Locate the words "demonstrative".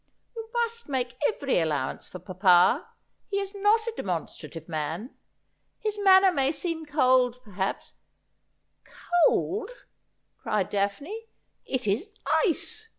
3.95-4.67